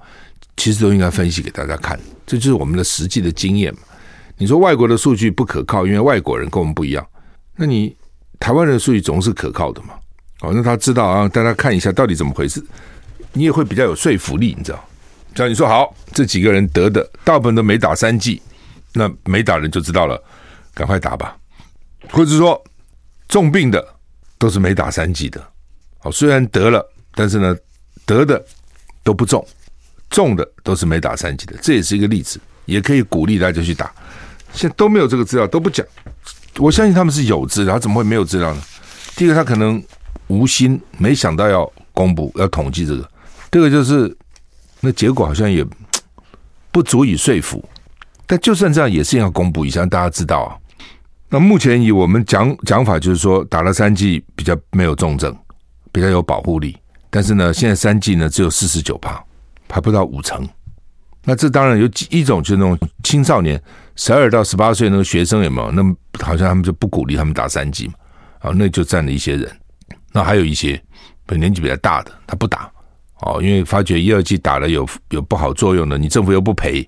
[0.57, 1.99] 其实都应该分析给大家看。
[2.27, 3.79] 这就是我们的实际的经验嘛。
[4.37, 7.05] 你说外国的数据不可靠，因为外国人跟我们不一样。
[7.55, 7.95] 那你
[8.39, 9.93] 台湾人的数据总是可靠的嘛？
[10.41, 12.61] 哦，那他知道啊，大家看一下到底怎么回事，
[13.31, 14.83] 你也会比较有说服力，你知道？
[15.33, 18.41] 只要你说好，这几个人得的大部分都没打三剂，
[18.93, 20.21] 那没打人就知道了，
[20.75, 21.35] 赶快打吧。
[22.11, 22.63] 或者说
[23.27, 23.83] 重病的
[24.37, 25.43] 都是没打三剂的，
[25.97, 27.55] 好，虽然得了，但是呢
[28.05, 28.45] 得的
[29.01, 29.43] 都不重。
[30.11, 33.91] 重的都是没打三剂的，这也是一个例子，也可以鼓励大家去打。
[34.53, 35.85] 现在都没有这个资料，都不讲，
[36.57, 38.61] 我相信他们是有资料，怎么会没有资料呢？
[39.15, 39.83] 第一个，他可能
[40.27, 43.03] 无心，没想到要公布、要统计这个；
[43.49, 44.15] 第二个，就是
[44.79, 45.65] 那结果好像也
[46.71, 47.67] 不足以说服。
[48.27, 50.55] 但就算这样，也是要公布一下，大家知道啊。
[51.29, 55.35] 那目前以我们讲讲法，就是说打了三剂比较没有重症，
[55.91, 56.77] 比较有保护力。
[57.09, 59.21] 但是呢，现在三剂呢只有四十九趴，
[59.69, 60.47] 还不到五成。
[61.23, 63.61] 那这当然有几一种，就是那种青少年
[63.95, 65.71] 十二到十八岁那个学生有没有？
[65.71, 67.93] 那么好像他们就不鼓励他们打三剂嘛。
[68.39, 69.51] 啊，那就占了一些人。
[70.13, 70.79] 那还有一些
[71.29, 72.71] 年纪比较大的，他不打
[73.21, 76.87] 哦，因为发觉一二剂打了有有不好作用的，你政府又不赔。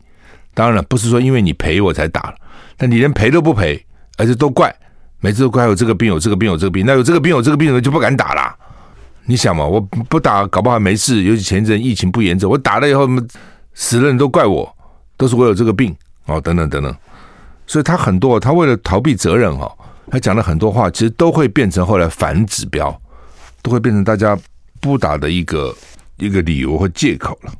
[0.53, 2.35] 当然了，不是说因为你赔我才打了，
[2.77, 3.83] 但你连赔都不赔，
[4.17, 4.75] 而且都怪
[5.21, 8.55] 每次都怪有这个病有这个病有这个病，那有这个病有这个病的就不敢打了。
[9.25, 11.23] 你想嘛，我不打，搞不好没事。
[11.23, 13.07] 尤其前一阵疫情不严重，我打了以后，
[13.73, 14.73] 死了人都怪我，
[15.17, 15.95] 都是我有这个病
[16.25, 16.95] 哦，等等等等。
[17.65, 19.69] 所以他很多，他为了逃避责任哈，
[20.09, 22.97] 他讲了很多话，其实都会变成后来反指标，
[23.61, 24.37] 都会变成大家
[24.79, 25.75] 不打的一个
[26.17, 27.51] 一个理由和借口了。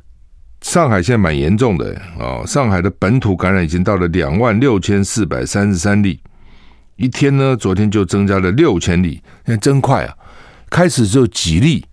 [0.62, 6.20] 上海现在蛮严重的哦，上海的本土感染已经到了两万六千四百三十三例，
[6.98, 10.14] 一天呢，昨天就增加了六千例，现在真快啊！
[10.70, 11.86] 开始只有几例，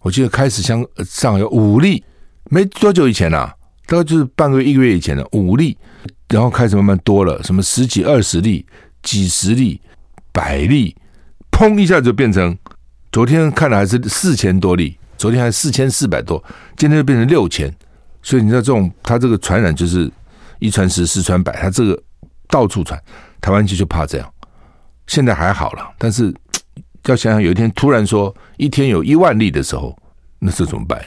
[0.00, 2.02] 我记得开始像上有五例，
[2.50, 3.54] 没多久以前呐、啊，
[3.86, 5.76] 大概就是半个月一个月以前的五例，
[6.28, 8.64] 然后开始慢慢多了，什么十几二十例、
[9.02, 9.80] 几十例、
[10.32, 10.96] 百例，
[11.50, 12.56] 砰一下就变成，
[13.10, 16.42] 昨天看的还是四千多例，昨天还四千四百多，
[16.76, 17.70] 今天就变成六千，
[18.22, 20.10] 所以你知道这种它这个传染就是
[20.60, 22.00] 一传十，十传百，它这个
[22.48, 22.98] 到处传，
[23.40, 24.33] 台湾其实就怕这样，
[25.06, 26.34] 现在还好了，但是。
[27.06, 29.94] 要想想，有一天突然说一天有一万例的时候，
[30.38, 30.98] 那这怎么办？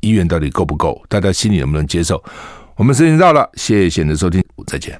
[0.00, 1.04] 医院到底够不够？
[1.10, 2.24] 大家心里能不能接受？
[2.74, 4.98] 我们时间到了，谢谢你的收听，再见。